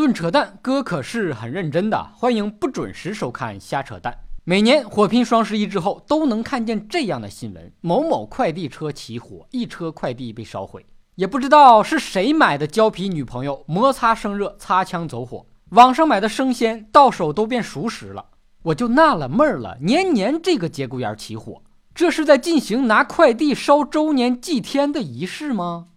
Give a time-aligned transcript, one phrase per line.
[0.00, 2.10] 论扯淡，哥可是很认真的。
[2.14, 4.16] 欢迎不准时收看瞎扯淡。
[4.44, 10.86] 每年火拼双十一之后，都能看见这样的新闻：某某快递车起火，一车快递被烧毁。
[11.16, 15.44] 也不知道是谁买的胶皮女朋友，摩擦生热，擦枪走火。
[15.72, 18.24] 网上买的生鲜到手都变熟食了，
[18.62, 19.76] 我就纳了闷儿了。
[19.82, 21.60] 年年这个节骨眼起火，
[21.94, 25.88] 这是在进行拿快递烧周年祭天的仪式吗？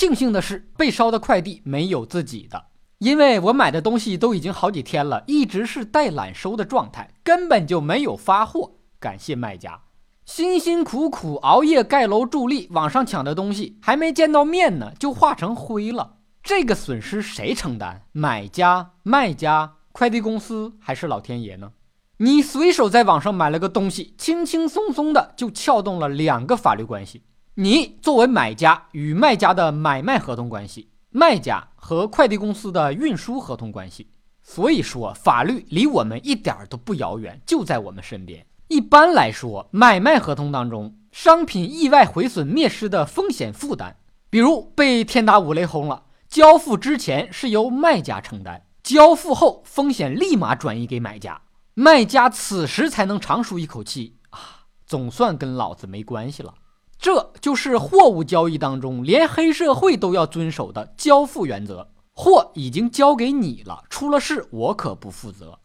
[0.00, 2.68] 庆幸的是，被烧的快递没有自己的，
[3.00, 8.76] 因为我买的东西都已经好几天了，一直是待揽收的状态，根本就没有发货。
[8.98, 9.82] 感谢卖家，
[10.24, 16.16] 辛辛苦苦熬夜盖楼助力，网上抢的东西还没见到面呢，就化成灰了。
[16.42, 18.00] 这个损失谁承担？
[18.12, 21.72] 买家、卖家、快递公司还是老天爷呢？
[22.16, 27.24] 你随手在网上买了个东西，轻轻松松的就撬动了两个法律关系。
[27.62, 34.08] 你作为买家与卖家的买卖合同关系，卖家和快递公司的运输合同关系。
[34.42, 38.46] 所以说，法律离我们一点都不遥远，就在我们身边。
[38.68, 43.96] 一般来说，买卖合同当中，商品意外毁损灭失的风险负担，
[44.30, 51.42] 比如被天打五雷轰了，交付之前是由卖家承担，交付后风险立马转移给买家，
[51.74, 56.54] 卖家此时才能长舒一口气啊，总算跟老子没关系了。
[57.00, 61.88] 这就是货物交易当中连黑社会都要遵守的交付原则。
[62.12, 65.58] 货已经交给你了，出了事我可不负责。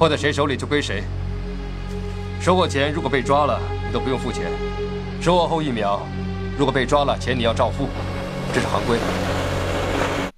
[0.00, 1.04] 货在谁手里就归谁。
[2.40, 4.50] 收货前如果被抓了，你都不用付钱；
[5.22, 6.00] 收货后一秒，
[6.58, 7.86] 如果被抓了，钱你要照付，
[8.52, 8.98] 这是行规。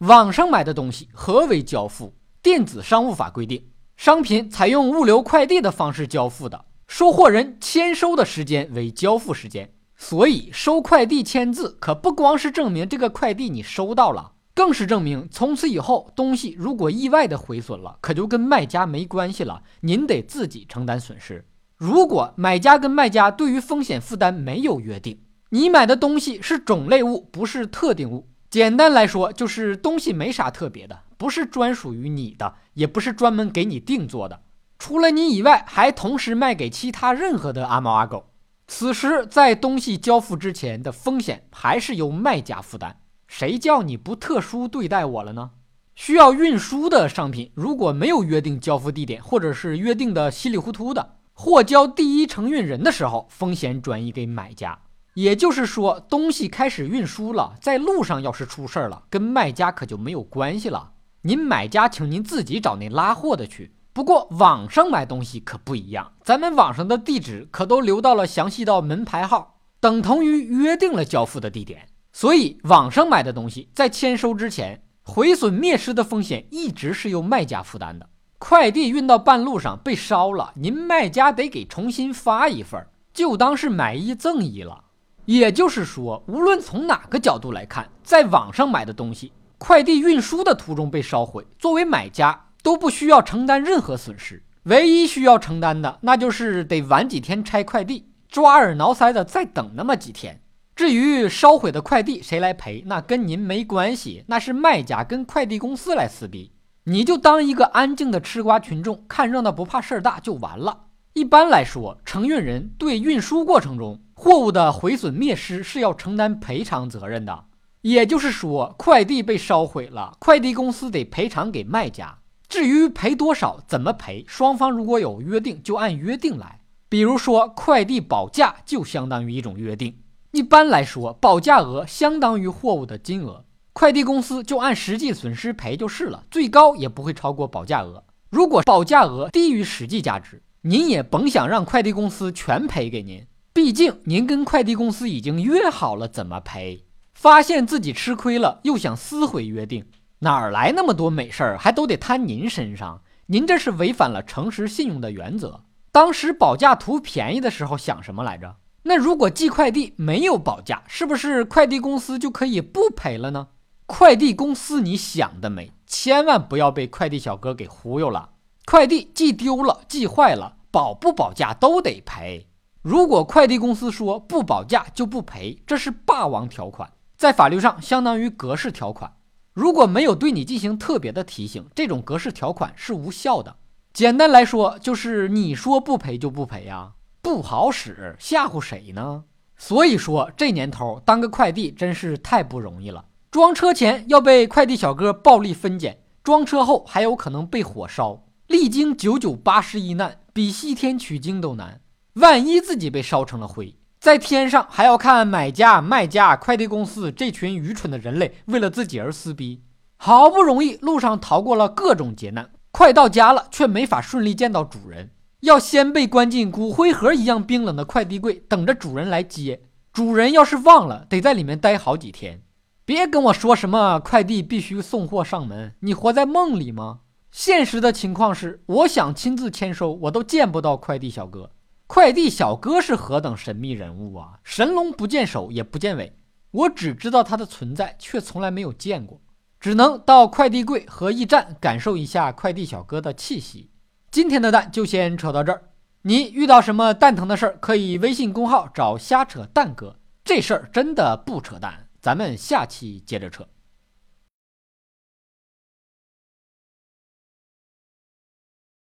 [0.00, 2.12] 网上买的东西何为交付？
[2.42, 3.64] 电子商务法规定，
[3.96, 9.72] 商品采用物流快递的方式交付的，收货人签收的时间为交付时间。
[10.02, 21.44] 所以收快递签字可不光是证明这个快递你收到了，更是证明从此以后东西如果意外的毁损了，可就跟卖家没关系了，您得自己承担损失。
[21.76, 28.26] 如果买家跟卖家对于风险负担没有约定，你买的东西是种类物，不是特定物。
[28.48, 34.40] 简单来说，就是东西没啥特别的，不是专属于你的，也不是专门给你定做的，
[34.78, 38.29] 除了你以外，还同时卖给其他任何的阿猫阿狗。
[38.72, 43.00] 此时，在东西交付之前的风险还是由卖家负担。
[43.26, 45.50] 谁叫你不特殊对待我了呢？
[45.96, 54.78] 需要运输的商品，如果没有约定交付地点，或者是约定的稀里糊涂的，货交第一承运人的时候，风险转移给买家。
[55.14, 60.92] 也就是说，东西开始运输了，在路上要是出事儿了，跟卖家可就没有关系了。
[61.22, 63.72] 您买家，请您自己找那拉货的去。
[63.92, 71.88] 不过网上买东西可不一样，咱们网上的地址可都留到了详细到门牌号，等同于约定了交付的地点。
[72.12, 78.08] 所以网上买的东西在签收之前，毁损灭失的风险一直是由卖家负担的。
[78.38, 84.84] 快递运到半路上被烧了，您卖家得给重新发一份，就当是买一赠一了。
[85.26, 92.46] 也就是说，无论从哪个角度来看，在网上买的东西，快递运输的途中被烧毁，作为买家。
[92.62, 100.40] 都不需要承担任何损失，唯一需要承担的，那就是得晚几天拆快递，抓耳挠腮的再等那么几天。
[100.76, 106.52] 至于烧毁的快递谁来赔，那跟您没关系，那是卖家跟快递公司来撕逼，
[106.84, 110.86] 你就当一个安静的吃瓜群众，看热闹不怕事儿大就完了。
[111.12, 117.44] 一般来说，承运人对运输过程中货物的毁损灭失是要承担赔偿责任的，
[117.82, 122.19] 也就是说，快递被烧毁了，快递公司得赔偿给卖家。
[122.50, 126.58] 至于赔多少、怎么赔，双方如果有约定，就按约定来。
[126.88, 129.94] 比如说，快递保价就相当于一种约定。
[130.32, 138.02] 一般来说，保价额相当于货物的金额，快递公司就按实际损失赔就是了，最高也不会超过保价额。
[138.30, 146.84] 如果保价额低于实际价值，您也甭想让快递公司全赔给您，毕竟您跟快递公司已经约好了怎么赔。
[147.14, 149.84] 发现自己吃亏了，又想撕毁约定。
[150.22, 153.02] 哪儿来那么多美事儿，还都得摊您身上？
[153.26, 155.64] 您这是违反了诚实信用的原则。
[155.90, 158.56] 当时保价图便宜的时候想什么来着？
[158.82, 163.48] 那如果寄快递没有保价，是不是快递公司就可以不赔了呢？
[163.86, 168.30] 快递公司，你想的美，千万不要被快递小哥给忽悠了。
[168.66, 172.46] 快递寄丢了、寄坏了，保不保价都得赔。
[172.82, 179.12] 如果快递公司说不保价就不赔，这是霸王条款，在法律上相当于格式条款。
[179.52, 183.56] 如果没有对你进行特别的提醒，这种格式条款是无效的。
[183.92, 186.92] 简单来说，就是你说不赔就不赔呀。
[187.20, 189.24] 不好使，吓唬谁呢？
[189.56, 193.04] 所以说这年头当个快递真是太不容易了。
[193.30, 201.80] 装车前要被快递小哥暴力分拣，装车后还有可能被火烧，历经九九八十一难，比西天取经都难。
[202.14, 209.62] 万一自己被烧成了灰，在天上还要看买家、卖家、快递公司这群愚蠢的人类为了自己而撕逼。
[209.98, 215.10] 好不容易路上逃过了各种劫难，快到家了却没法顺利见到主人，
[215.40, 219.60] 要先被关进骨灰盒一样冰冷的快递柜，等着主人来接。
[219.92, 222.40] 主人要是忘了，得在里面待好几天。
[222.86, 227.00] 别跟我说什么快递必须送货上门，你活在梦里吗？
[227.30, 231.50] 现实的情况是，我想亲自签收，我都见不到快递小哥。
[231.92, 234.38] 快递小哥是何等神秘人物啊！
[234.44, 236.16] 神龙不见首也不见尾，
[236.52, 239.20] 我只知道他的存在，却从来没有见过，
[239.58, 243.72] 只能到快递柜和驿站感受一下快递小哥的气息。
[244.08, 245.62] 今天的蛋就先扯到这儿，
[246.02, 251.88] 你遇到什么蛋疼的事儿，可以微信公号找瞎扯蛋哥，这事儿真的不扯淡。
[252.00, 253.44] 咱们下期接着扯。